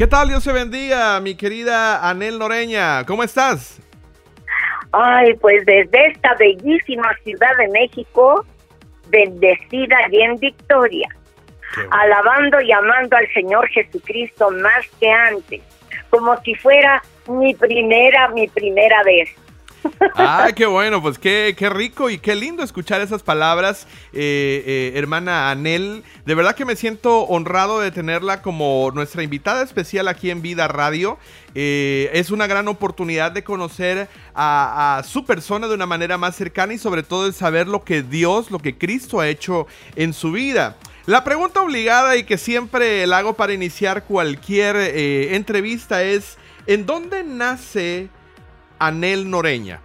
[0.00, 0.28] ¿Qué tal?
[0.28, 3.04] Dios se bendiga, mi querida Anel Noreña.
[3.04, 3.82] ¿Cómo estás?
[4.92, 8.46] Ay, pues desde esta bellísima Ciudad de México,
[9.08, 11.06] bendecida y en victoria,
[11.90, 15.60] alabando y amando al Señor Jesucristo más que antes,
[16.08, 19.28] como si fuera mi primera, mi primera vez.
[20.14, 24.92] Ah, qué bueno, pues qué, qué rico y qué lindo escuchar esas palabras, eh, eh,
[24.96, 26.02] hermana Anel.
[26.26, 30.68] De verdad que me siento honrado de tenerla como nuestra invitada especial aquí en Vida
[30.68, 31.18] Radio.
[31.54, 36.36] Eh, es una gran oportunidad de conocer a, a, su persona de una manera más
[36.36, 39.66] cercana y sobre todo de saber lo que Dios, lo que Cristo ha hecho
[39.96, 40.76] en su vida.
[41.06, 47.24] La pregunta obligada y que siempre la hago para iniciar cualquier entrevista es, ¿en dónde
[47.24, 48.10] nace
[48.80, 49.80] Anel Noreña?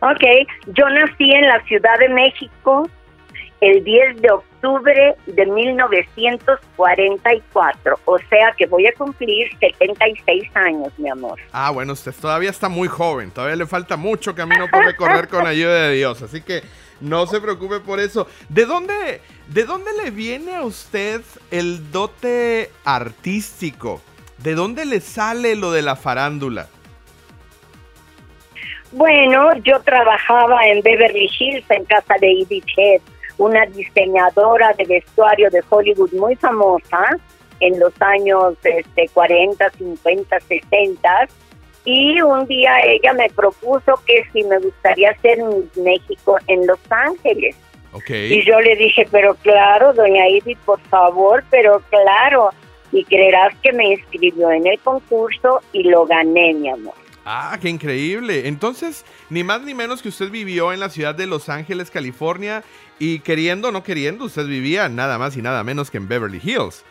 [0.00, 0.22] Ok,
[0.68, 2.88] yo nací en la Ciudad de México
[3.60, 11.10] el 10 de octubre de 1944, o sea que voy a cumplir 76 años, mi
[11.10, 11.38] amor.
[11.52, 15.46] Ah, bueno, usted todavía está muy joven, todavía le falta mucho camino por recorrer con
[15.46, 16.62] ayuda de Dios, así que
[17.00, 18.26] no se preocupe por eso.
[18.48, 24.00] ¿De dónde, de dónde le viene a usted el dote artístico?
[24.38, 26.68] ¿De dónde le sale lo de la farándula?
[28.92, 33.00] Bueno, yo trabajaba en Beverly Hills, en casa de Edith Head,
[33.38, 37.16] una diseñadora de vestuario de Hollywood muy famosa
[37.60, 41.28] en los años este, 40, 50, 60.
[41.84, 46.80] Y un día ella me propuso que si me gustaría hacer Miss México en Los
[46.90, 47.56] Ángeles.
[48.08, 52.50] Y yo le dije, pero claro, doña Edith, por favor, pero claro.
[52.92, 56.94] Y creerás que me inscribió en el concurso y lo gané, mi amor.
[57.32, 58.48] Ah, qué increíble.
[58.48, 62.64] Entonces, ni más ni menos que usted vivió en la ciudad de Los Ángeles, California,
[62.98, 66.40] y queriendo o no queriendo, usted vivía nada más y nada menos que en Beverly
[66.42, 66.84] Hills.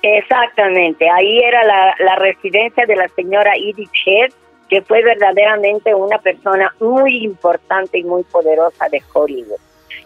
[0.00, 4.32] Exactamente, ahí era la, residencia de la señora Edith Head,
[4.70, 9.60] que fue verdaderamente una persona muy importante y muy poderosa de Hollywood.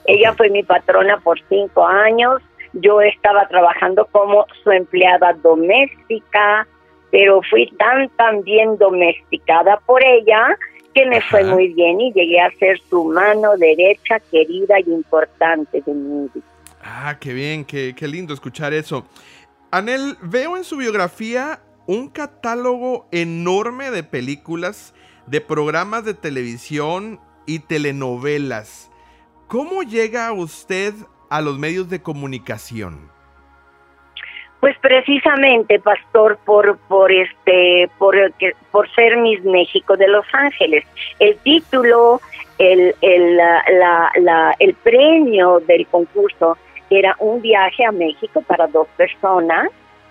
[0.07, 6.67] Ella fue mi patrona por cinco años, yo estaba trabajando como su empleada doméstica,
[7.15, 10.59] pero fui tan, tan bien domesticada por ella
[10.93, 15.81] que me fue muy bien y llegué a ser su mano derecha querida y importante
[15.87, 16.45] de mi vida.
[16.83, 19.07] Ah, qué bien, qué, qué lindo escuchar eso.
[19.71, 24.93] Anel, veo en su biografía un catálogo enorme de películas,
[25.29, 28.91] de programas de televisión y telenovelas.
[29.47, 30.95] ¿Cómo llega usted
[31.31, 33.14] a los medios de comunicación?
[34.65, 38.17] Pues precisamente, pastor, por por este por
[38.71, 40.87] por ser Miss México de Los Ángeles.
[41.19, 42.23] El título,
[42.57, 46.57] el el la, la, el premio del concurso
[46.89, 49.69] era un viaje a México para dos personas.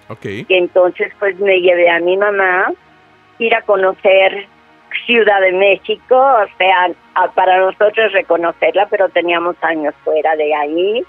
[0.10, 0.46] Okay.
[0.48, 2.72] Y entonces pues me llevé a mi mamá
[3.40, 4.46] ir a conocer
[5.08, 6.92] Ciudad de México, o sea,
[7.34, 11.04] para nosotros reconocerla, pero teníamos años fuera de ahí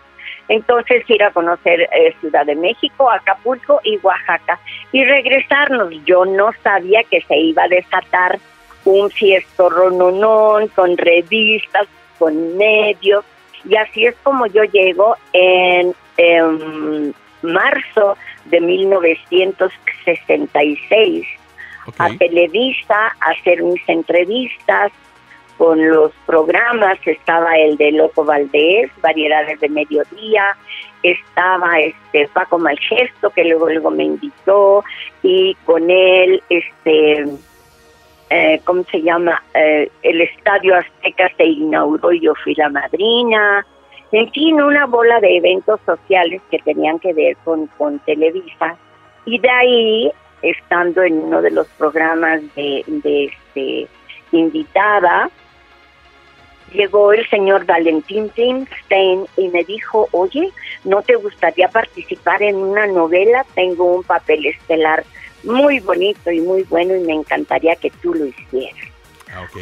[0.48, 4.58] entonces ir a conocer eh, Ciudad de México, Acapulco y Oaxaca.
[4.92, 5.92] Y regresarnos.
[6.04, 8.38] Yo no sabía que se iba a desatar
[8.84, 11.88] un fiesto rononón con revistas,
[12.18, 13.24] con medios.
[13.68, 15.92] Y así es como yo llego en,
[17.42, 18.16] marzo
[18.46, 21.26] de 1966
[21.98, 24.92] a Televisa a hacer mis entrevistas
[25.56, 30.56] con los programas, estaba el de Loco Valdés, Variedades de Mediodía,
[31.02, 34.84] estaba este Paco Malgesto, que luego, luego me invitó,
[35.22, 37.26] y con él, este,
[38.30, 39.42] eh, ¿cómo se llama?
[39.54, 43.64] Eh, el Estadio Azteca se inauguró y yo fui la madrina.
[44.12, 48.76] En fin, una bola de eventos sociales que tenían que ver con, con Televisa.
[49.26, 53.88] Y de ahí, estando en uno de los programas de, de este,
[54.32, 55.30] invitada,
[56.74, 60.50] llegó el señor Valentín Timstein y me dijo, oye,
[60.84, 63.46] ¿no te gustaría participar en una novela?
[63.54, 65.04] Tengo un papel estelar
[65.44, 68.88] muy bonito y muy bueno y me encantaría que tú lo hicieras.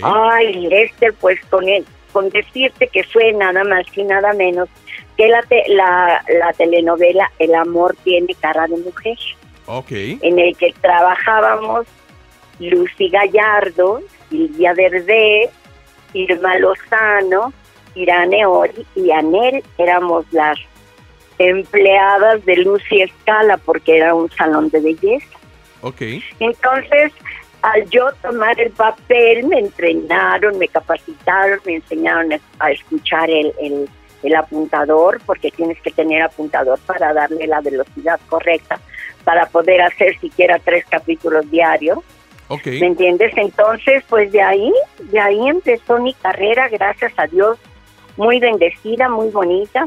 [0.03, 4.69] Ah, Ay, Lester, pues con, él, con decirte que fue nada más y nada menos
[5.17, 9.19] que la, la, la telenovela El amor tiene cara de mujer.
[9.67, 10.19] Okay.
[10.23, 11.87] En el que trabajábamos
[12.59, 15.50] Lucy Gallardo, Silvia Verde,
[16.14, 17.53] Irma Lozano,
[17.94, 20.59] Irane Ori y Anel éramos las
[21.38, 25.38] empleadas de Lucy Escala porque era un salón de belleza.
[25.81, 26.03] Ok.
[26.38, 27.12] Entonces,
[27.62, 33.88] al yo tomar el papel, me entrenaron, me capacitaron, me enseñaron a escuchar el, el,
[34.23, 38.81] el apuntador, porque tienes que tener apuntador para darle la velocidad correcta
[39.25, 41.99] para poder hacer siquiera tres capítulos diarios.
[42.64, 43.32] ¿Me entiendes?
[43.37, 47.58] Entonces, pues de ahí, de ahí empezó mi carrera, gracias a Dios,
[48.16, 49.84] muy bendecida, muy bonita.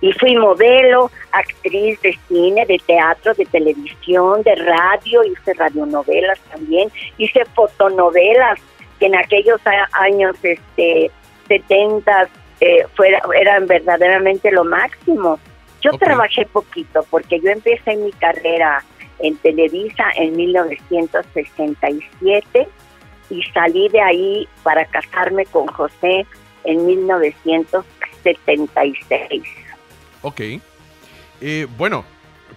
[0.00, 6.90] Y fui modelo, actriz de cine, de teatro, de televisión, de radio, hice radionovelas también,
[7.18, 8.58] hice fotonovelas
[8.98, 9.60] que en aquellos
[9.92, 11.10] años este
[11.48, 12.28] 70
[12.60, 15.38] eh, fuera, eran verdaderamente lo máximo.
[15.80, 18.84] Yo trabajé poquito porque yo empecé mi carrera
[19.22, 22.68] en Televisa en 1967
[23.30, 26.26] y salí de ahí para casarme con José
[26.64, 29.42] en 1976.
[30.22, 30.40] Ok.
[31.40, 32.04] Eh, bueno,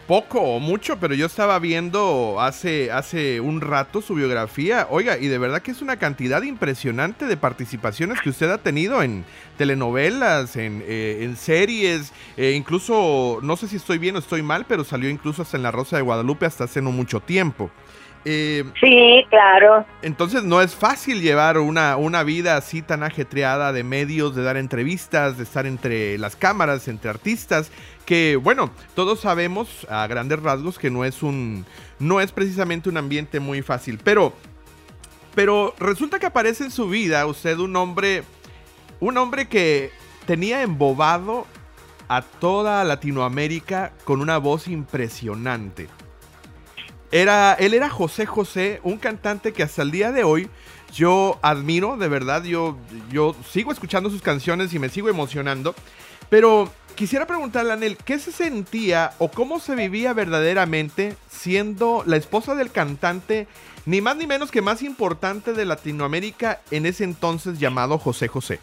[0.07, 4.88] poco o mucho, pero yo estaba viendo hace, hace un rato su biografía.
[4.90, 9.02] Oiga, y de verdad que es una cantidad impresionante de participaciones que usted ha tenido
[9.02, 9.25] en
[9.57, 14.84] telenovelas, en, eh, series, eh, incluso, no sé si estoy bien o estoy mal, pero
[14.84, 17.72] salió incluso hasta en La Rosa de Guadalupe hasta hace no mucho tiempo.
[18.28, 19.86] Eh, sí, claro.
[20.01, 24.58] Entonces no es fácil llevar una, una vida así tan ajetreada de medios, de dar
[24.58, 27.72] entrevistas, de estar entre las cámaras, entre artistas,
[28.06, 31.66] que bueno, todos sabemos a grandes rasgos que no es un,
[32.00, 34.34] no es precisamente un ambiente muy fácil, pero,
[35.34, 38.24] pero resulta que aparece en su vida usted un hombre,
[39.00, 39.92] un hombre que
[40.25, 41.46] tenía embobado
[42.07, 45.88] a toda Latinoamérica con una voz impresionante.
[47.12, 50.50] Era, él era José José, un cantante que hasta el día de hoy
[50.94, 52.78] yo admiro, de verdad, yo,
[53.12, 55.75] yo sigo escuchando sus canciones y me sigo emocionando.
[56.30, 62.18] Pero quisiera preguntarle a Anel, ¿qué se sentía o cómo se vivía verdaderamente siendo la
[62.18, 63.48] esposa del cantante,
[63.86, 68.60] ni más ni menos que más importante de Latinoamérica en ese entonces llamado José José?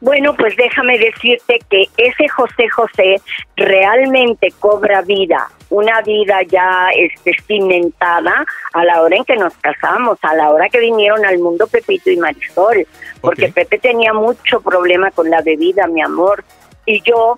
[0.00, 3.20] Bueno, pues déjame decirte que ese José José
[3.56, 10.18] realmente cobra vida, una vida ya este, cimentada a la hora en que nos casamos,
[10.22, 12.86] a la hora que vinieron al mundo Pepito y Marisol,
[13.20, 16.44] porque Pepe tenía mucho problema con la bebida, mi amor,
[16.86, 17.36] y yo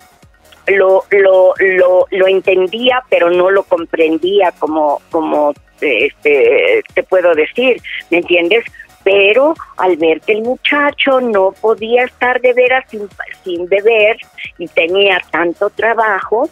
[0.67, 7.81] lo, lo, lo, lo entendía, pero no lo comprendía como, como este, te puedo decir,
[8.11, 8.65] ¿me entiendes?
[9.07, 14.17] Pero al ver que el muchacho no podía estar de veras sin, beber
[14.59, 16.51] y tenía tanto trabajo,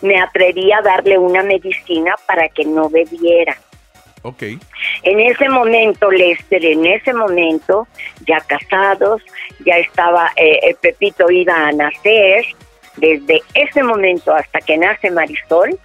[0.00, 3.54] me atreví a darle una medicina para que no bebiera.
[4.22, 4.44] Ok.
[5.02, 7.86] En ese momento, Lester, en ese momento,
[8.26, 9.20] ya casados,
[9.66, 12.46] ya estaba, eh, Pepito iba a nacer,
[12.96, 15.78] desde ese momento hasta que nace Marisol,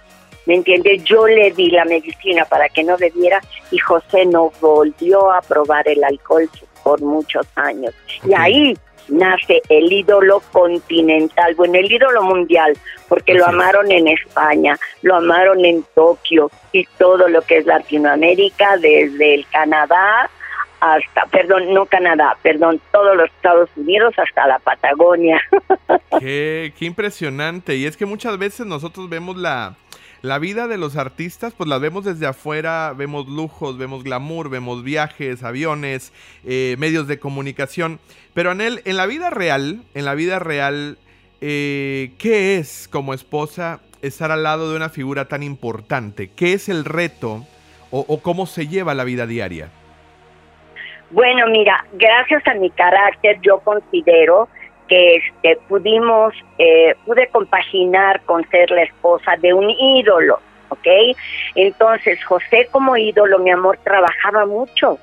[0.46, 1.04] ¿me entiendes?
[1.04, 5.88] Yo le di la medicina para que no bebiera y José no volvió a probar
[5.88, 6.48] el alcohol
[6.82, 7.94] por muchos años.
[8.26, 8.76] Y ahí
[9.08, 12.76] nace el ídolo continental, bueno, el ídolo mundial,
[13.08, 18.76] porque lo amaron en España, lo amaron en Tokio y todo lo que es Latinoamérica,
[18.78, 20.30] desde el Canadá
[20.80, 25.40] hasta, perdón, no Canadá, perdón, todos los Estados Unidos hasta la Patagonia.
[26.20, 27.74] qué, qué impresionante.
[27.76, 29.76] Y es que muchas veces nosotros vemos la,
[30.24, 34.82] la vida de los artistas, pues la vemos desde afuera, vemos lujos, vemos glamour, vemos
[34.82, 36.14] viajes, aviones,
[36.46, 38.00] eh, medios de comunicación.
[38.32, 40.96] Pero Anel, en la vida real, en la vida real,
[41.42, 46.30] eh, ¿qué es como esposa estar al lado de una figura tan importante?
[46.34, 47.44] ¿Qué es el reto
[47.90, 49.68] o cómo se lleva la vida diaria?
[51.10, 54.48] Bueno, mira, gracias a mi carácter yo considero
[54.88, 60.86] que este, pudimos, eh, pude compaginar con ser la esposa de un ídolo, ¿ok?
[61.54, 64.98] Entonces, José como ídolo, mi amor, trabajaba mucho.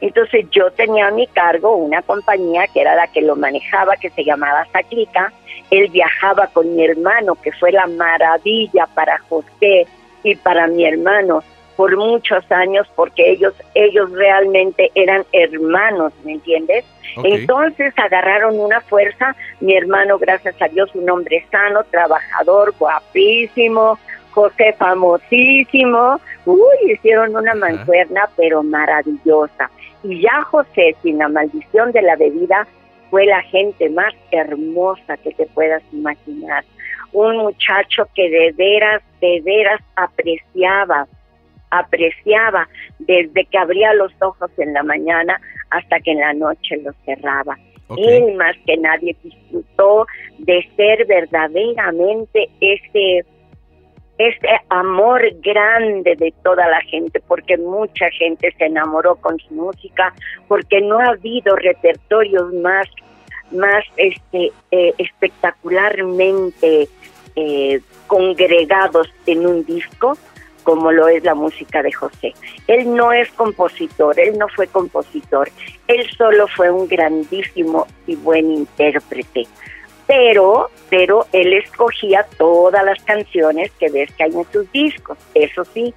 [0.00, 4.10] Entonces yo tenía a mi cargo una compañía que era la que lo manejaba, que
[4.10, 5.32] se llamaba Saclica.
[5.70, 9.86] Él viajaba con mi hermano, que fue la maravilla para José
[10.22, 11.42] y para mi hermano
[11.76, 16.84] por muchos años porque ellos ellos realmente eran hermanos, ¿me entiendes?
[17.22, 23.98] Entonces agarraron una fuerza, mi hermano, gracias a Dios, un hombre sano, trabajador, guapísimo,
[24.30, 29.70] José famosísimo, uy, hicieron una mancuerna pero maravillosa.
[30.02, 32.66] Y ya José, sin la maldición de la bebida,
[33.10, 36.64] fue la gente más hermosa que te puedas imaginar.
[37.12, 41.06] Un muchacho que de veras, de veras apreciaba
[41.78, 42.68] apreciaba
[42.98, 45.40] desde que abría los ojos en la mañana
[45.70, 47.56] hasta que en la noche los cerraba.
[47.96, 50.06] Él más que nadie disfrutó
[50.38, 53.24] de ser verdaderamente ese,
[54.18, 60.12] ese amor grande de toda la gente, porque mucha gente se enamoró con su música,
[60.48, 62.88] porque no ha habido repertorios más,
[63.52, 66.88] más este, eh, espectacularmente
[67.36, 70.18] eh, congregados en un disco
[70.66, 72.34] como lo es la música de José.
[72.66, 75.48] Él no es compositor, él no fue compositor,
[75.86, 79.46] él solo fue un grandísimo y buen intérprete.
[80.08, 85.64] Pero, pero él escogía todas las canciones que ves que hay en sus discos, eso
[85.66, 85.94] sí.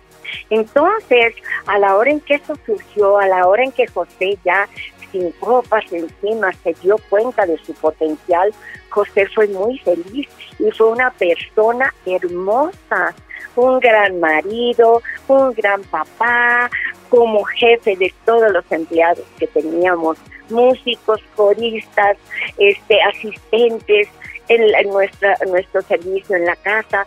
[0.51, 1.33] Entonces,
[1.65, 4.69] a la hora en que eso surgió, a la hora en que José ya
[5.11, 8.53] sin copas encima se dio cuenta de su potencial,
[8.89, 13.15] José fue muy feliz y fue una persona hermosa,
[13.55, 16.69] un gran marido, un gran papá,
[17.09, 20.17] como jefe de todos los empleados que teníamos,
[20.49, 22.17] músicos, coristas,
[22.57, 24.07] este, asistentes
[24.47, 27.05] en, nuestra, nuestro servicio en la casa.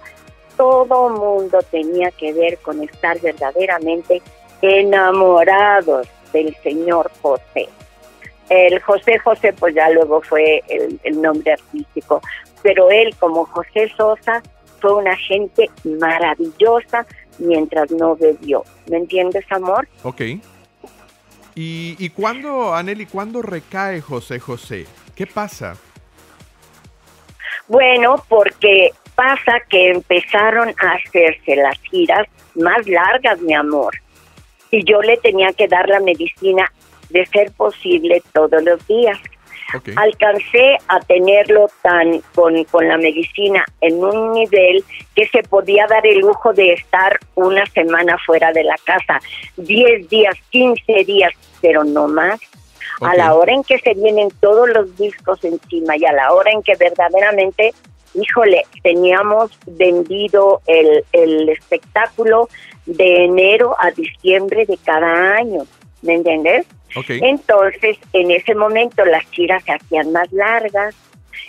[0.56, 4.22] Todo mundo tenía que ver con estar verdaderamente
[4.60, 7.68] enamorados del señor José.
[8.48, 12.20] El José José, pues ya luego fue el, el nombre artístico,
[12.62, 14.42] pero él como José Sosa
[14.82, 17.06] fue una gente maravillosa
[17.38, 18.64] mientras no bebió.
[18.90, 19.88] ¿Me entiendes, amor?
[20.02, 20.20] Ok.
[21.54, 24.86] ¿Y, y cuándo, Aneli, cuándo recae José José?
[25.14, 25.76] ¿Qué pasa?
[27.68, 33.94] Bueno, porque pasa que empezaron a hacerse las giras más largas, mi amor.
[34.70, 36.70] Y yo le tenía que dar la medicina
[37.10, 39.18] de ser posible todos los días.
[39.96, 46.06] Alcancé a tenerlo tan con, con la medicina en un nivel que se podía dar
[46.06, 49.20] el lujo de estar una semana fuera de la casa,
[49.56, 52.40] 10 días, 15 días, pero no más.
[53.00, 56.52] A la hora en que se vienen todos los discos encima y a la hora
[56.52, 57.72] en que verdaderamente,
[58.14, 62.48] híjole, teníamos vendido el, el espectáculo
[62.86, 65.64] de enero a diciembre de cada año,
[66.02, 66.66] ¿me entiendes?
[66.94, 70.94] Entonces, en ese momento las giras se hacían más largas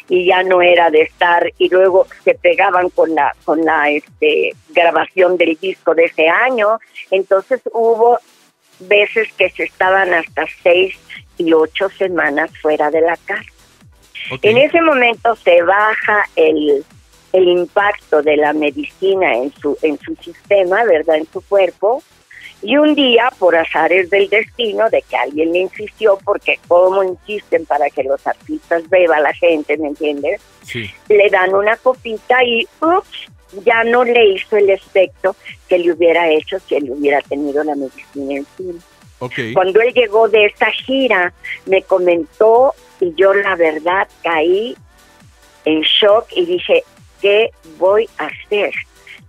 [0.10, 4.54] y ya no era de estar y luego se pegaban con la con la este,
[4.70, 6.80] grabación del disco de ese año.
[7.12, 8.20] Entonces hubo
[8.80, 10.96] veces que se estaban hasta seis
[11.38, 13.50] y ocho semanas fuera de la casa.
[14.42, 16.86] En ese momento se baja el,
[17.34, 21.18] el impacto de la medicina en su en su sistema, ¿verdad?
[21.18, 22.04] En su cuerpo
[22.64, 27.66] y un día, por azares del destino, de que alguien le insistió, porque como insisten
[27.66, 30.42] para que los artistas beban la gente, ¿me entiendes?
[31.10, 33.28] Le dan una copita y, ups,
[33.66, 35.36] ya no le hizo el efecto
[35.68, 38.80] que le hubiera hecho si él hubiera tenido la medicina encima.
[39.20, 39.54] Okay.
[39.54, 41.34] Cuando él llegó de esa gira,
[41.66, 44.76] me comentó y yo la verdad caí
[45.66, 46.84] en shock y dije,
[47.22, 48.74] ¿qué voy a hacer?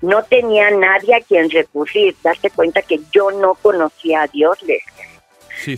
[0.04, 2.14] No tenía nadie a quien recurrir.
[2.22, 4.58] Darse cuenta que yo no conocía a Dios,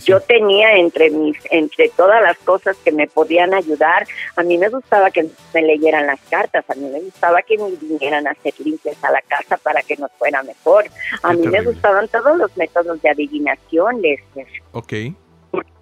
[0.05, 4.05] Yo tenía entre mis, entre todas las cosas que me podían ayudar,
[4.35, 7.69] a mí me gustaba que me leyeran las cartas, a mí me gustaba que me
[7.71, 10.85] vinieran a hacer limpias a la casa para que nos fuera mejor,
[11.23, 14.47] a mí me gustaban todos los métodos de adivinación, Lester.
[14.73, 14.93] Ok.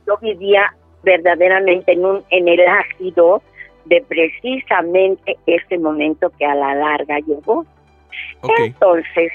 [0.06, 3.42] Yo vivía verdaderamente en un, en el ácido
[3.86, 7.66] de precisamente ese momento que a la larga llegó.
[8.60, 9.32] Entonces,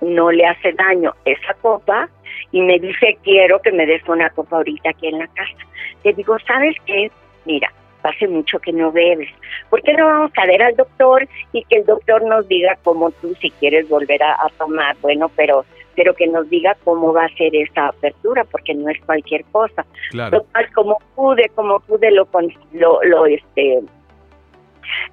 [0.00, 2.08] no le hace daño esa copa
[2.50, 5.66] y me dice, quiero que me des una copa ahorita aquí en la casa.
[6.04, 7.10] Le digo, ¿sabes qué?
[7.44, 9.30] Mira, hace mucho que no bebes.
[9.70, 13.10] ¿Por qué no vamos a ver al doctor y que el doctor nos diga cómo
[13.10, 14.96] tú si quieres volver a, tomar?
[15.00, 15.64] Bueno, pero
[15.94, 19.84] pero que nos diga cómo va a ser esa apertura, porque no es cualquier cosa.
[20.10, 20.40] Claro.
[20.40, 22.26] Total, como pude, como pude lo,
[22.72, 23.82] lo, lo este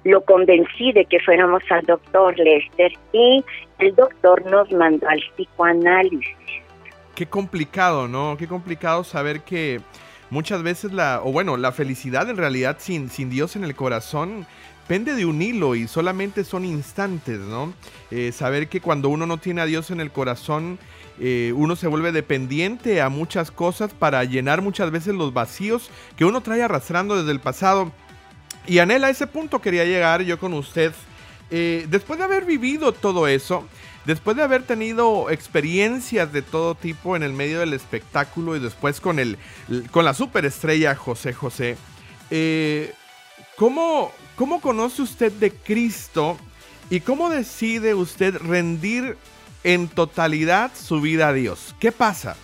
[0.04, 3.44] lo convencí de que fuéramos al doctor Lester y
[3.78, 6.36] el doctor nos mandó al psicoanálisis.
[7.14, 8.36] Qué complicado, ¿no?
[8.38, 9.80] Qué complicado saber que
[10.30, 14.46] muchas veces la, o bueno, la felicidad en realidad sin, sin Dios en el corazón
[14.90, 17.72] pende de un hilo y solamente son instantes, ¿no?
[18.10, 20.80] Eh, saber que cuando uno no tiene a Dios en el corazón,
[21.20, 26.24] eh, uno se vuelve dependiente a muchas cosas para llenar muchas veces los vacíos que
[26.24, 27.92] uno trae arrastrando desde el pasado.
[28.70, 30.92] Y Anel, a ese punto quería llegar yo con usted.
[31.50, 33.66] Eh, después de haber vivido todo eso,
[34.04, 39.00] después de haber tenido experiencias de todo tipo en el medio del espectáculo y después
[39.00, 39.38] con, el,
[39.90, 41.76] con la superestrella José José,
[42.30, 42.94] eh,
[43.56, 46.38] ¿cómo, ¿cómo conoce usted de Cristo
[46.90, 49.16] y cómo decide usted rendir
[49.64, 51.74] en totalidad su vida a Dios?
[51.80, 52.36] ¿Qué pasa?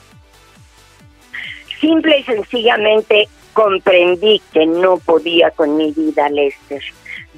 [1.81, 6.83] Simple y sencillamente comprendí que no podía con mi vida, Lester.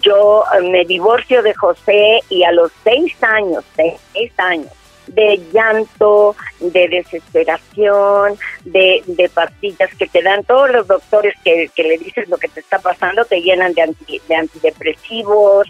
[0.02, 4.72] Yo eh, me divorcio de José y a los seis años, seis años,
[5.06, 10.42] de llanto, de desesperación, de, de pastillas que te dan.
[10.42, 13.94] Todos los doctores que, le dices lo que te está pasando, te llenan de,
[14.28, 15.68] de antidepresivos,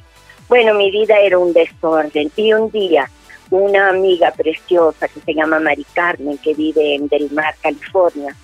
[0.49, 2.33] Bueno, mi vida era un desorden.
[2.37, 3.11] Y un día
[3.51, 8.35] una amiga preciosa que se llama Mari Carmen, que vive en Del Mar, California,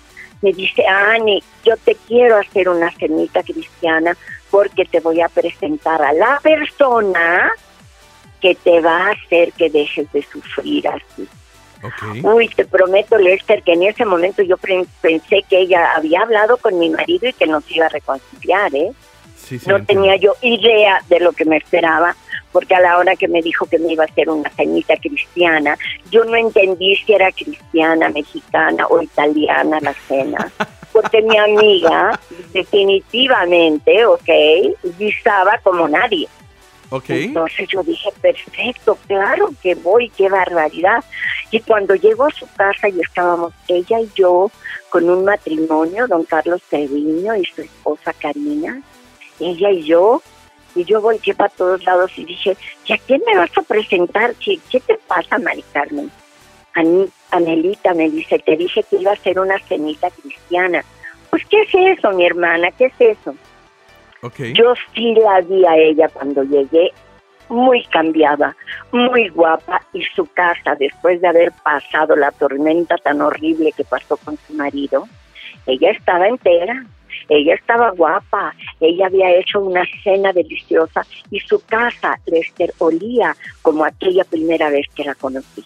[0.41, 4.15] me dice, Ani, yo te quiero hacer una cenita cristiana
[4.51, 7.51] porque te voy a presentar a la persona
[8.41, 11.27] que te va a hacer que dejes de sufrir así.
[12.23, 16.79] Uy, te prometo, Lester, que en ese momento yo pensé que ella había hablado con
[16.79, 18.91] mi marido y que nos iba a reconciliar, ¿eh?
[19.67, 22.15] no tenía yo idea de lo que me esperaba,
[22.51, 25.77] porque a la hora que me dijo que me iba a hacer una cenita cristiana,
[26.11, 30.51] yo no entendí si era cristiana, mexicana o italiana la cena.
[30.93, 32.17] Porque mi amiga,
[32.53, 34.29] definitivamente, ok,
[34.97, 36.25] guisaba como nadie.
[36.89, 37.25] Okay.
[37.25, 41.03] Entonces yo dije, perfecto, claro que voy, qué barbaridad.
[41.51, 44.49] Y cuando llegó a su casa y estábamos ella y yo
[44.89, 48.81] con un matrimonio, don Carlos Treviño y su esposa Karina,
[49.39, 50.21] ella y yo,
[50.75, 54.35] y yo volteé para todos lados y dije, ¿y a quién me vas a presentar?
[54.35, 56.11] ¿Qué, qué te pasa, Mari Carmen?
[57.31, 60.83] Anelita me dice, te dije que iba a ser una cenita cristiana.
[61.29, 62.69] Pues, ¿qué es eso, mi hermana?
[62.71, 63.35] ¿Qué es eso?
[64.21, 64.53] Okay.
[64.53, 66.91] Yo sí la vi a ella cuando llegué,
[67.47, 68.55] muy cambiada,
[68.91, 74.17] muy guapa, y su casa, después de haber pasado la tormenta tan horrible que pasó
[74.17, 75.07] con su marido,
[75.65, 76.85] ella estaba entera,
[77.29, 83.85] ella estaba guapa, ella había hecho una cena deliciosa y su casa, Lester, olía como
[83.85, 85.65] aquella primera vez que la conocí.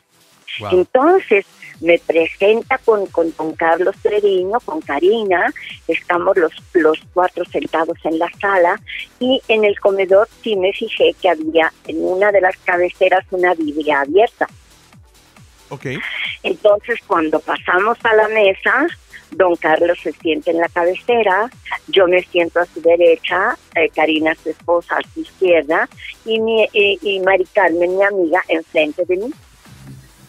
[0.71, 1.45] Entonces
[1.81, 5.51] me presenta con, con don Carlos Treviño, con Karina,
[5.87, 8.79] estamos los, los cuatro sentados en la sala
[9.19, 13.53] y en el comedor sí me fijé que había en una de las cabeceras una
[13.53, 14.47] Biblia abierta.
[15.69, 15.99] Okay.
[16.43, 18.87] Entonces cuando pasamos a la mesa,
[19.31, 21.49] Don Carlos se siente en la cabecera,
[21.87, 25.87] yo me siento a su derecha, eh, Karina, su esposa, a su izquierda,
[26.25, 29.31] y, mi, y, Mari Carmen, mi amiga, enfrente de mí.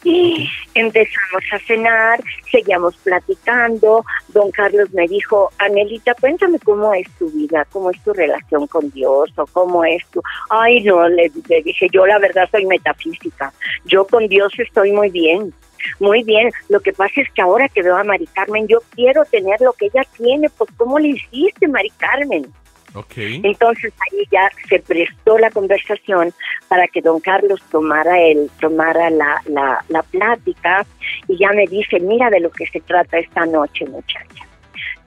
[0.03, 4.03] Y empezamos a cenar, seguíamos platicando.
[4.29, 8.91] Don Carlos me dijo, Anelita, cuéntame cómo es tu vida, cómo es tu relación con
[8.91, 10.23] Dios o cómo es tu...
[10.49, 11.31] Ay, no, le
[11.65, 13.53] dije, yo la verdad soy metafísica.
[13.85, 15.53] Yo con Dios estoy muy bien.
[15.99, 19.25] Muy bien, lo que pasa es que ahora que veo a Mari Carmen, yo quiero
[19.25, 22.47] tener lo que ella tiene, pues ¿cómo le hiciste, Mari Carmen?
[22.93, 23.41] Okay.
[23.45, 26.33] Entonces ahí ya se prestó la conversación
[26.67, 30.85] para que don Carlos tomara el tomara la, la, la plática
[31.29, 34.45] y ya me dice, mira de lo que se trata esta noche, muchacha.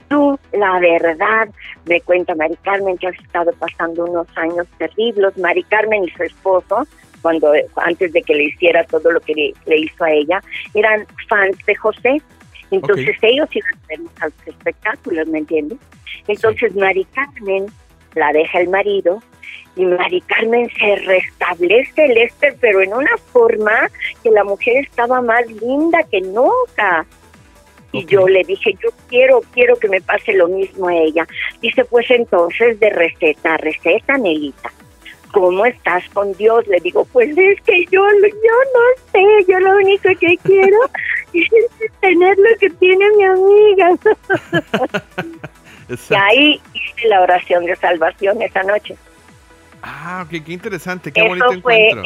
[0.07, 1.49] Tú, la verdad,
[1.85, 5.37] me cuenta Mari Carmen, que has estado pasando unos años terribles.
[5.37, 6.87] Mari Carmen y su esposo
[7.23, 9.33] cuando antes de que le hiciera todo lo que
[9.65, 10.43] le, hizo a ella,
[10.75, 12.21] eran fans de José.
[12.69, 15.79] Entonces ellos iban a ver los espectáculos, ¿me entiendes?
[16.27, 17.65] Entonces Mari Carmen
[18.13, 19.23] la deja el marido
[19.75, 23.89] y Mari Carmen se restablece el este, pero en una forma
[24.21, 27.05] que la mujer estaba más linda que nunca.
[27.91, 31.27] Y yo le dije, yo quiero, quiero que me pase lo mismo a ella.
[31.61, 34.71] Dice, pues entonces de receta a receta, Nelita.
[35.33, 36.67] ¿Cómo estás con Dios?
[36.67, 40.77] Le digo, pues es que yo, yo no sé, yo lo único que quiero
[41.33, 41.49] es
[41.99, 43.89] tener lo que tiene mi amiga.
[46.09, 48.95] y ahí hice la oración de salvación esa noche.
[49.81, 52.03] Ah, qué interesante, qué bonito encuentro.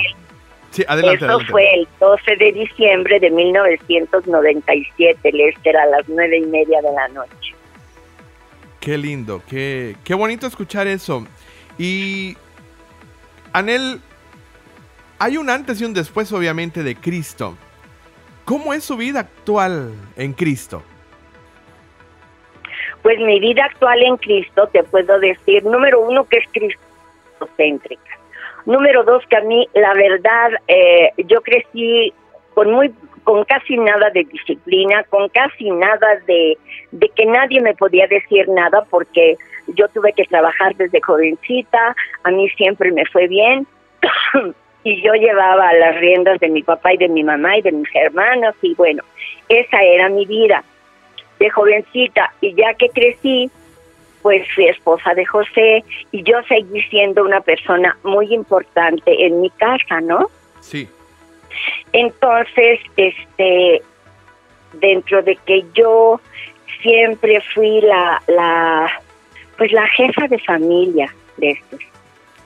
[0.71, 6.45] sí, adelante, eso fue el 12 de diciembre de 1997, Lester, a las nueve y
[6.45, 7.53] media de la noche.
[8.79, 11.27] Qué lindo, qué, qué bonito escuchar eso.
[11.77, 12.37] Y
[13.57, 14.01] Anel,
[15.17, 17.57] hay un antes y un después obviamente de Cristo.
[18.45, 20.83] ¿Cómo es su vida actual en Cristo?
[23.01, 28.19] Pues mi vida actual en Cristo, te puedo decir, número uno, que es cristocéntrica.
[28.67, 32.13] Número dos, que a mí, la verdad, eh, yo crecí
[32.53, 32.93] con muy
[33.27, 36.57] con casi nada de disciplina, con casi nada de,
[37.13, 39.35] que nadie me podía decir nada porque
[39.75, 43.67] yo tuve que trabajar desde jovencita, a mí siempre me fue bien
[44.85, 47.89] y yo llevaba las riendas de mi papá y de mi mamá y de mis
[47.95, 49.03] hermanos y bueno,
[49.49, 50.63] esa era mi vida
[51.37, 53.51] de jovencita y ya que crecí,
[54.21, 59.49] pues fui esposa de José y yo seguí siendo una persona muy importante en mi
[59.49, 60.29] casa, ¿no?
[60.61, 60.87] Sí.
[61.93, 63.81] Entonces, este,
[64.73, 66.19] dentro de que yo
[66.81, 68.91] siempre fui la, la
[69.57, 71.79] pues la jefa de familia de estos,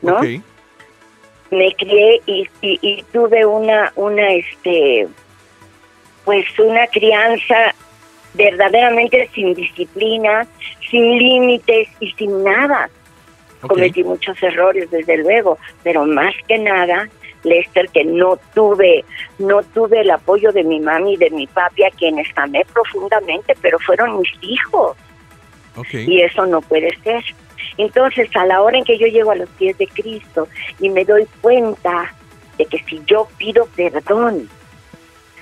[0.02, 0.20] ¿no?
[0.22, 5.06] Me crié y, y, tuve una, una, este,
[6.24, 7.76] pues una crianza
[8.34, 10.48] verdaderamente sin disciplina,
[10.90, 12.90] sin límites y sin nada.
[13.68, 17.10] Cometí muchos errores, desde luego, pero más que nada,
[17.44, 19.06] Lester, que no tuve,
[19.40, 23.56] no tuve el apoyo de mi mami y de mi papi, a quienes amé profundamente,
[23.62, 24.98] pero fueron mis hijos.
[25.94, 27.24] Y eso no puede ser.
[27.78, 30.48] Entonces, a la hora en que yo llego a los pies de Cristo
[30.80, 32.14] y me doy cuenta
[32.58, 34.50] de que si yo pido perdón,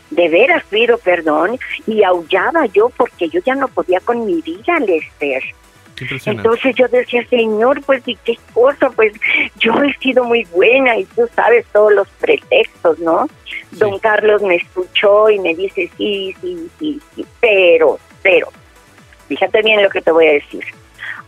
[0.09, 4.79] de veras pido perdón, y aullaba yo porque yo ya no podía con mi vida,
[4.79, 5.43] Lester.
[6.25, 9.13] Entonces yo decía, Señor, pues y qué cosa, pues
[9.57, 13.27] yo he sido muy buena y tú sabes todos los pretextos, ¿no?
[13.71, 18.49] Don Carlos me escuchó y me dice, sí, sí, sí, sí, pero, pero,
[19.27, 20.63] fíjate bien lo que te voy a decir.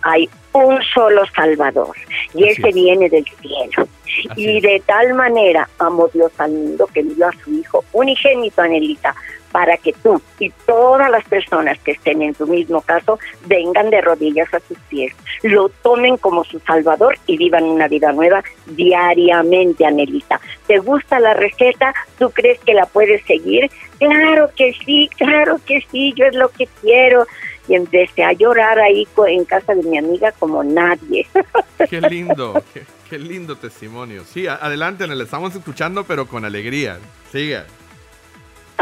[0.04, 1.96] Hay un solo Salvador
[2.34, 3.88] y ese viene del cielo.
[4.36, 9.16] y de tal manera amó Dios al mundo que dio a su Hijo unigénito, Anelita,
[9.52, 14.02] para que tú y todas las personas que estén en tu mismo caso vengan de
[14.02, 19.86] rodillas a sus pies, lo tomen como su Salvador y vivan una vida nueva diariamente,
[19.86, 20.40] Anelita.
[20.68, 21.94] ¿Te gusta la receta?
[22.18, 23.70] ¿Tú crees que la puedes seguir?
[24.00, 27.26] Claro que sí, claro que sí, yo es lo que quiero
[27.68, 31.28] y empecé a llorar ahí en casa de mi amiga como nadie.
[31.90, 32.62] Qué lindo,
[33.10, 34.24] qué, lindo testimonio.
[34.24, 37.00] Sí, adelante, le estamos escuchando, pero con alegría.
[37.32, 37.66] Siga.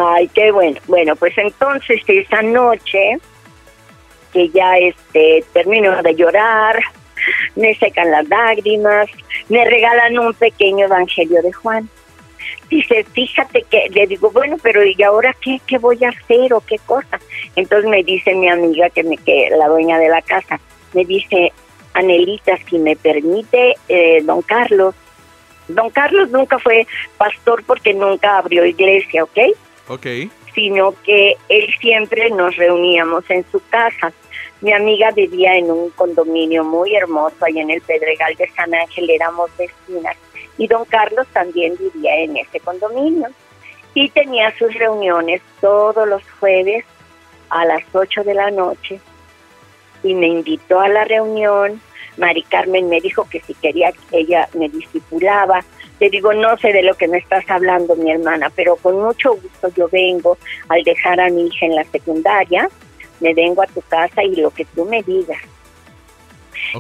[0.02, 0.80] Ay, qué bueno.
[0.88, 3.18] Bueno, pues entonces esa noche
[4.32, 6.80] que ya este termino de llorar,
[7.56, 9.10] me secan las lágrimas,
[9.50, 11.90] me regalan un pequeño evangelio de Juan.
[12.70, 16.62] Dice, fíjate que, le digo, bueno, pero ¿y ahora qué, qué voy a hacer o
[16.62, 17.20] qué cosa?
[17.56, 20.60] Entonces me dice mi amiga, que, me, que la dueña de la casa,
[20.94, 21.52] me dice,
[21.94, 24.96] Anelita, si me permite, eh, don Carlos,
[25.68, 29.38] don Carlos nunca fue pastor porque nunca abrió iglesia, ¿ok?
[29.90, 30.06] Ok.
[30.56, 34.14] Sino que él siempre nos reuníamos en su casa.
[34.62, 39.10] Mi amiga vivía en un condominio muy hermoso ahí en el Pedregal de San Ángel,
[39.10, 40.16] éramos vecinas
[40.60, 43.30] y don Carlos también vivía en ese condominio
[43.94, 46.86] y tenía sus reuniones todos los jueves
[47.50, 49.00] a las 8 de la noche
[50.04, 51.82] y me invitó a la reunión.
[52.20, 55.64] Mari Carmen me dijo que si quería ella me discipulaba.
[56.00, 59.32] Le digo, no sé de lo que me estás hablando, mi hermana, pero con mucho
[59.32, 60.38] gusto yo vengo
[60.70, 62.70] al dejar a mi hija en la secundaria,
[63.20, 65.42] me vengo a tu casa y lo que tú me digas.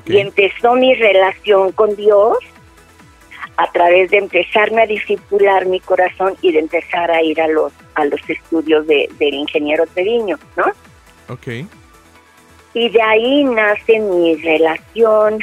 [0.05, 2.37] Y empezó mi relación con Dios
[3.57, 7.73] a través de empezarme a discipular mi corazón y de empezar a ir a los
[7.95, 10.65] a los estudios de, del ingeniero Treviño, ¿no?
[11.27, 11.47] Ok.
[12.73, 15.39] Y de ahí nace mi relación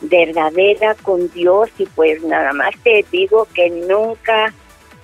[0.00, 4.52] verdadera con Dios y pues nada más te digo que nunca,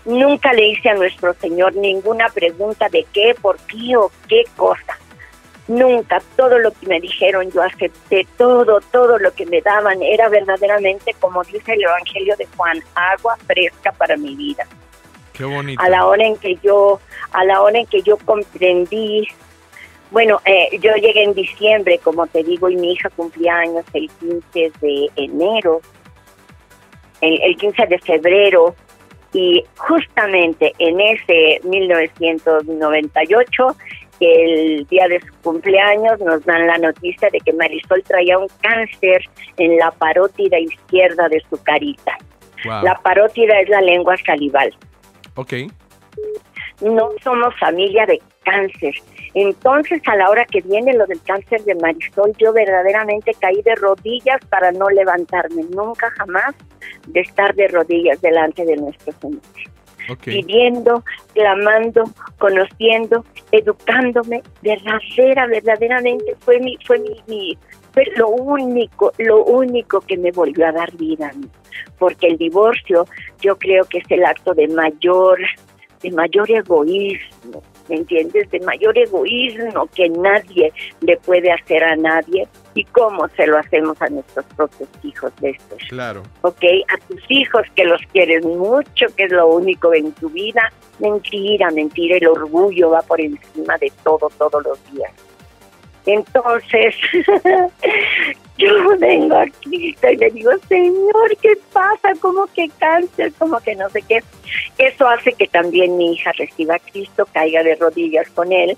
[0.04, 4.98] nunca le hice a nuestro Señor ninguna pregunta de qué, por qué o qué cosa
[5.68, 10.28] nunca todo lo que me dijeron yo acepté, todo, todo lo que me daban era
[10.28, 14.66] verdaderamente, como dice el Evangelio de Juan, agua fresca para mi vida.
[15.34, 15.80] Qué bonito.
[15.80, 17.00] A la hora en que yo,
[17.32, 19.28] a la hora en que yo comprendí,
[20.10, 24.08] bueno, eh, yo llegué en diciembre, como te digo, y mi hija cumplía años el
[24.20, 25.80] 15 de enero,
[27.20, 28.74] el, el 15 de febrero,
[29.32, 33.76] y justamente en ese 1998
[34.20, 39.22] el día de su cumpleaños nos dan la noticia de que Marisol traía un cáncer
[39.56, 42.16] en la parótida izquierda de su carita.
[42.64, 44.74] La parótida es la lengua salival.
[45.36, 45.52] Ok.
[46.80, 48.94] No somos familia de cáncer.
[49.34, 53.74] Entonces, a la hora que viene lo del cáncer de Marisol, yo verdaderamente caí de
[53.74, 56.54] rodillas para no levantarme, nunca jamás
[57.06, 59.40] de estar de rodillas delante de nuestro Señor.
[60.24, 62.04] Pidiendo, clamando,
[62.38, 67.58] conociendo, educándome, verdadera, verdaderamente fue mi, fue mi,
[67.92, 71.46] fue lo único, lo único que me volvió a dar vida a mí.
[71.98, 73.06] Porque el divorcio
[73.40, 75.38] yo creo que es el acto de mayor,
[76.02, 78.50] de mayor egoísmo, ¿me entiendes?
[78.50, 84.00] De mayor egoísmo que nadie le puede hacer a nadie y cómo se lo hacemos
[84.00, 85.78] a nuestros propios hijos de estos.
[85.88, 86.22] Claro.
[86.42, 86.62] ¿Ok?
[86.88, 90.72] A tus hijos que los quieres mucho, que es lo único en tu vida.
[90.98, 95.12] Mentira, mentira, el orgullo va por encima de todo todos los días.
[96.06, 96.94] Entonces,
[98.58, 102.12] yo vengo aquí y le digo, Señor, ¿qué pasa?
[102.20, 103.32] ¿Cómo que cáncer?
[103.38, 104.22] ¿Cómo que no sé qué?
[104.76, 108.76] Eso hace que también mi hija reciba a Cristo, caiga de rodillas con él.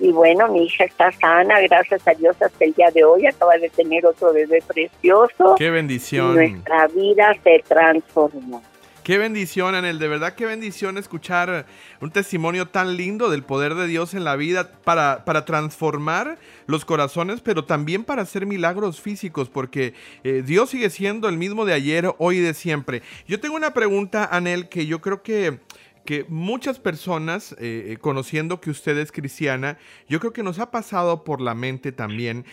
[0.00, 3.26] Y bueno, mi hija está sana, gracias a Dios, hasta el día de hoy.
[3.26, 5.56] Acaba de tener otro bebé precioso.
[5.58, 6.34] ¡Qué bendición!
[6.34, 8.62] nuestra vida se transformó.
[9.08, 9.98] Qué bendición, Anel.
[9.98, 11.64] De verdad, qué bendición escuchar
[12.02, 16.84] un testimonio tan lindo del poder de Dios en la vida para, para transformar los
[16.84, 19.94] corazones, pero también para hacer milagros físicos, porque
[20.24, 23.00] eh, Dios sigue siendo el mismo de ayer, hoy y de siempre.
[23.26, 25.60] Yo tengo una pregunta, Anel, que yo creo que
[26.04, 30.70] que muchas personas, eh, eh, conociendo que usted es cristiana, yo creo que nos ha
[30.70, 32.44] pasado por la mente también.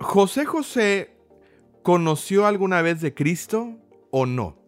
[0.00, 1.14] José José,
[1.84, 3.78] ¿conoció alguna vez de Cristo
[4.10, 4.59] o no?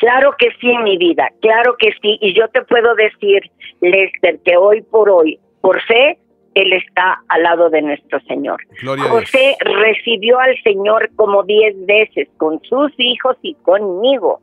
[0.00, 2.18] Claro que sí, mi vida, claro que sí.
[2.22, 3.42] Y yo te puedo decir,
[3.82, 6.18] Lester, que hoy por hoy, por fe,
[6.54, 8.62] Él está al lado de nuestro Señor.
[8.82, 14.40] José recibió al Señor como diez veces con sus hijos y conmigo,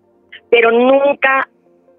[0.52, 1.50] pero nunca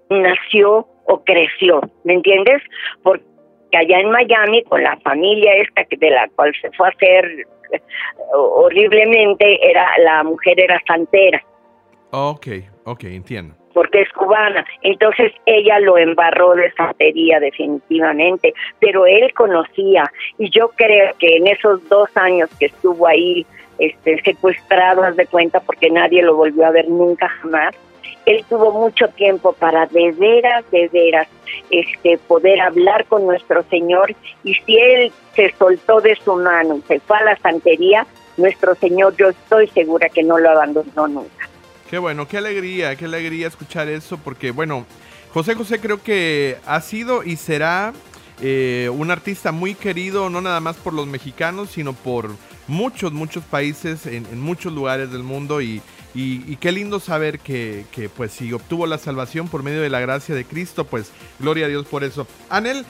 [0.09, 2.63] nació o creció, ¿me entiendes?
[3.03, 3.25] Porque
[3.73, 7.25] allá en Miami, con la familia esta de la cual se fue a hacer
[7.73, 7.81] eh,
[8.33, 11.43] horriblemente, era la mujer era santera
[12.11, 12.47] Ok,
[12.91, 13.55] ok, entiendo.
[13.73, 14.65] Porque es cubana.
[14.81, 21.47] Entonces ella lo embarró de santería definitivamente, pero él conocía y yo creo que en
[21.47, 23.45] esos dos años que estuvo ahí
[23.77, 27.75] este, secuestrado, haz de cuenta, porque nadie lo volvió a ver nunca jamás,
[28.25, 31.27] él tuvo mucho tiempo para de veras, de veras,
[31.71, 36.81] este, poder hablar con nuestro Señor y si él se soltó de su mano y
[36.81, 38.05] se fue a la santería,
[38.37, 41.38] nuestro Señor yo estoy segura que no lo abandonó nunca.
[41.89, 44.85] Qué bueno, qué alegría, qué alegría escuchar eso, porque bueno,
[45.33, 47.93] José José creo que ha sido y será
[48.41, 52.29] eh, un artista muy querido, no nada más por los mexicanos, sino por
[52.67, 55.81] muchos, muchos países, en, muchos lugares del mundo y,
[56.59, 60.35] qué lindo saber que, que, pues si obtuvo la salvación por medio de la gracia
[60.35, 62.27] de Cristo, pues gloria a Dios por eso.
[62.51, 62.85] Anel,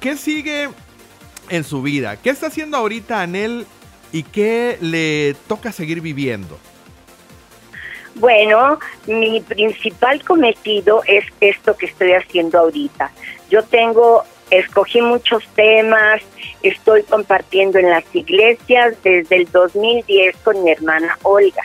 [0.00, 0.68] ¿qué sigue
[1.48, 2.16] en su vida?
[2.16, 3.66] ¿Qué está haciendo ahorita Anel
[4.10, 6.58] y qué le toca seguir viviendo?
[8.14, 13.10] Bueno, mi principal cometido es esto que estoy haciendo ahorita.
[13.50, 16.20] Yo tengo, escogí muchos temas,
[16.62, 21.62] estoy compartiendo en las iglesias desde el 2010 con mi hermana Olga.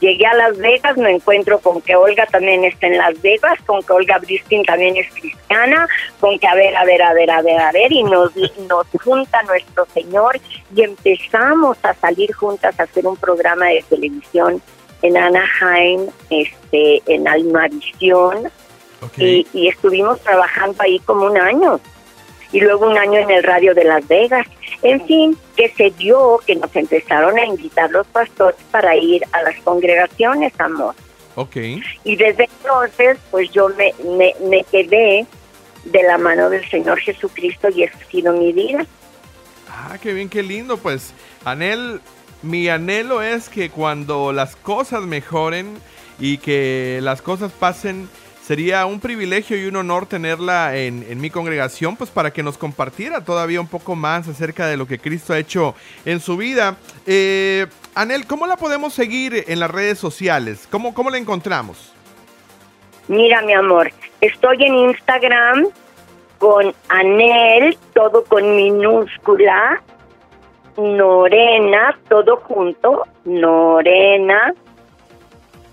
[0.00, 3.82] Llegué a Las Vegas, me encuentro con que Olga también está en Las Vegas, con
[3.84, 5.86] que Olga Briskin también es cristiana,
[6.18, 8.34] con que a ver, a ver, a ver, a ver, a ver, y nos,
[8.68, 10.40] nos junta nuestro Señor
[10.74, 14.60] y empezamos a salir juntas a hacer un programa de televisión
[15.02, 18.50] en Anaheim, este, en Almavisión,
[19.16, 21.80] y, y, estuvimos trabajando ahí como un año,
[22.52, 24.46] y luego un año en el radio de Las Vegas.
[24.82, 29.42] En fin, que se dio que nos empezaron a invitar los pastores para ir a
[29.42, 30.94] las congregaciones, amor.
[31.34, 31.82] Okay.
[32.04, 35.26] Y desde entonces, pues yo me, me, me quedé
[35.84, 38.84] de la mano del Señor Jesucristo y eso ha sido mi vida.
[39.68, 40.76] Ah, qué bien, qué lindo.
[40.76, 42.00] Pues, Anel,
[42.42, 45.78] mi anhelo es que cuando las cosas mejoren
[46.18, 48.08] y que las cosas pasen,
[48.42, 53.24] sería un privilegio y un honor tenerla en, mi congregación, pues para que nos compartiera
[53.24, 55.74] todavía un poco más acerca de lo que Cristo ha hecho
[56.04, 56.76] en su vida.
[57.06, 60.66] Eh, Anel, ¿cómo la podemos seguir en las redes sociales?
[60.70, 61.92] ¿Cómo, ¿Cómo la encontramos?
[63.08, 65.68] Mira, mi amor, estoy en Instagram
[66.38, 69.80] con Anel, todo con minúscula,
[70.76, 74.54] Norena, todo junto, Norena,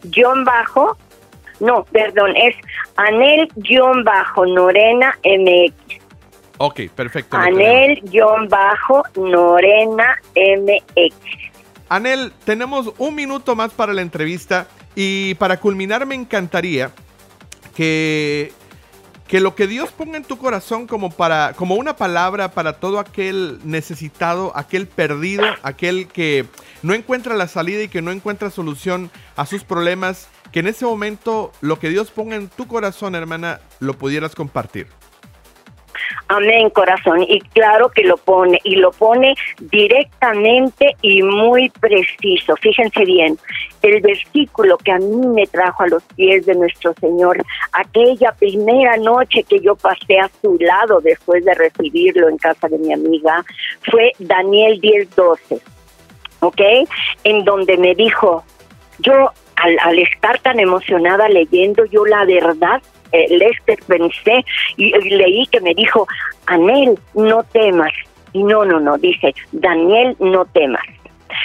[0.04, 0.98] guion bajo,
[1.60, 2.56] no, perdón, es
[2.96, 6.00] Anel guion bajo Norena MX.
[6.58, 7.38] Ok, perfecto.
[7.38, 11.16] Anel guion bajo Norena MX.
[11.90, 16.92] Anel, tenemos un minuto más para la entrevista y para culminar me encantaría
[17.76, 18.52] que
[19.30, 22.98] que lo que Dios ponga en tu corazón como para como una palabra para todo
[22.98, 26.48] aquel necesitado, aquel perdido, aquel que
[26.82, 30.84] no encuentra la salida y que no encuentra solución a sus problemas, que en ese
[30.84, 34.88] momento lo que Dios ponga en tu corazón, hermana, lo pudieras compartir.
[36.28, 37.24] Amén, corazón.
[37.24, 42.56] Y claro que lo pone, y lo pone directamente y muy preciso.
[42.58, 43.38] Fíjense bien,
[43.82, 48.98] el versículo que a mí me trajo a los pies de nuestro Señor, aquella primera
[48.98, 53.44] noche que yo pasé a su lado después de recibirlo en casa de mi amiga,
[53.90, 55.62] fue Daniel 10:12,
[56.42, 56.62] ¿ok?
[57.24, 58.44] En donde me dijo,
[59.00, 64.46] yo al, estar tan emocionada leyendo, yo la verdad eh, Lester pensé
[64.78, 66.08] y, leí que me dijo,
[66.46, 67.92] Anel, no temas.
[68.34, 70.84] Y no, no, no, dice, Daniel, no temas.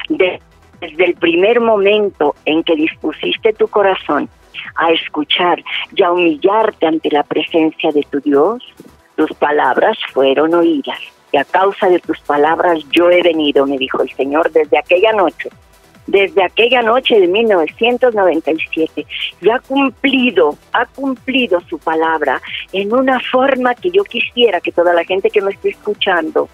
[0.09, 4.29] desde el primer momento en que dispusiste tu corazón
[4.77, 5.63] a escuchar
[5.95, 8.63] y a humillarte ante la presencia de tu Dios,
[9.17, 10.99] tus palabras fueron oídas.
[11.33, 15.13] Y a causa de tus palabras yo he venido, me dijo el Señor, desde aquella
[15.13, 15.49] noche
[16.07, 19.07] desde aquella noche de 1997
[19.41, 22.41] y ha cumplido, ha cumplido su palabra
[22.73, 26.49] en una forma que yo quisiera que toda la gente que me esté escuchando,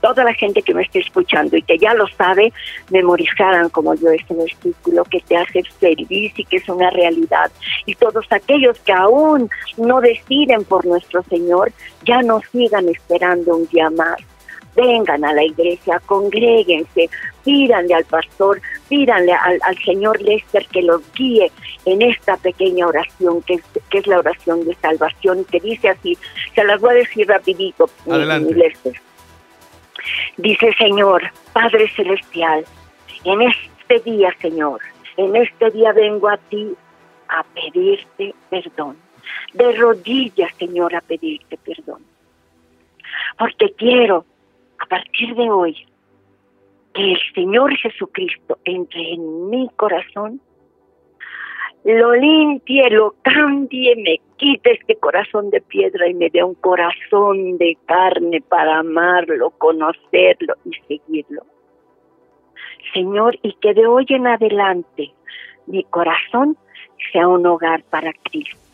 [0.00, 2.52] toda la gente que me esté escuchando y que ya lo sabe,
[2.90, 7.50] memorizaran como yo este versículo que te hace feliz y que es una realidad.
[7.86, 11.72] Y todos aquellos que aún no deciden por nuestro Señor,
[12.04, 14.18] ya no sigan esperando un día más
[14.76, 17.08] vengan a la iglesia, congréguense,
[17.44, 21.50] pídanle al pastor, pídanle al, Señor Lester que los guíe
[21.84, 26.16] en esta pequeña oración que es, que es la oración de salvación, que dice así,
[26.54, 28.54] se las voy a decir rapidito, Adelante.
[28.54, 29.00] Lester.
[30.36, 32.64] Dice Señor, Padre Celestial,
[33.24, 34.80] en este día, Señor,
[35.16, 36.74] en este día vengo a ti
[37.28, 38.96] a pedirte perdón.
[39.54, 42.02] De rodillas, Señor, a pedirte perdón.
[43.38, 44.24] Porque quiero
[44.78, 45.86] a partir de hoy,
[46.94, 50.40] que el Señor Jesucristo entre en mi corazón,
[51.84, 57.58] lo limpie, lo cambie, me quite este corazón de piedra y me dé un corazón
[57.58, 61.42] de carne para amarlo, conocerlo y seguirlo.
[62.92, 65.12] Señor, y que de hoy en adelante
[65.66, 66.56] mi corazón
[67.12, 68.65] sea un hogar para Cristo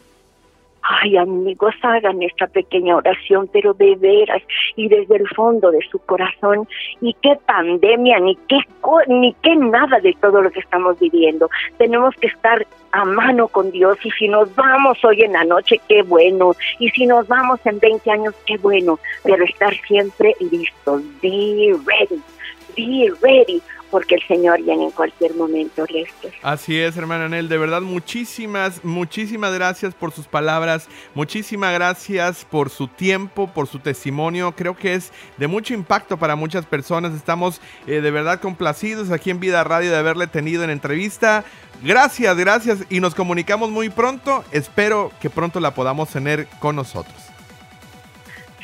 [0.83, 4.43] Ay, amigos, hagan esta pequeña oración, pero de veras
[4.75, 6.67] y desde el fondo de su corazón.
[7.01, 8.59] Y qué pandemia, ni qué,
[9.07, 11.49] ni qué nada de todo lo que estamos viviendo.
[11.79, 15.81] Tenemos que estar a mano con Dios y si nos vamos hoy en la noche,
[15.89, 16.55] qué bueno.
[16.81, 18.99] Y si nos vamos en 20 años, qué bueno.
[19.23, 21.03] Pero estar siempre listos.
[21.23, 22.21] Be ready.
[22.77, 26.33] Be ready porque el Señor viene en cualquier momento, Lester.
[26.43, 32.71] Así es, hermana Anel, de verdad muchísimas, muchísimas gracias por sus palabras, muchísimas gracias por
[32.71, 37.61] su tiempo, por su testimonio, creo que es de mucho impacto para muchas personas, estamos
[37.87, 41.45] eh, de verdad complacidos aquí en Vida Radio de haberle tenido en entrevista.
[41.83, 47.15] Gracias, gracias y nos comunicamos muy pronto, espero que pronto la podamos tener con nosotros.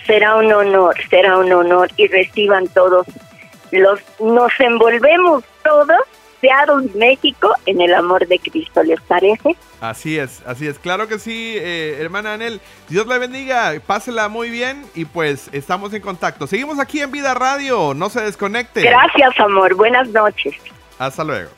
[0.07, 3.07] Será un honor, será un honor y reciban todos
[3.73, 5.99] los, nos envolvemos todos,
[6.41, 9.57] Seattle, México, en el amor de Cristo, ¿les parece?
[9.81, 12.61] Así es, así es, claro que sí, eh, hermana Anel.
[12.89, 16.47] Dios la bendiga, pásela muy bien y pues estamos en contacto.
[16.47, 18.83] Seguimos aquí en Vida Radio, no se desconecte.
[18.83, 20.55] Gracias, amor, buenas noches.
[20.99, 21.51] Hasta luego.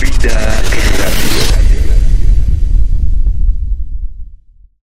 [0.00, 0.87] Vida Radio.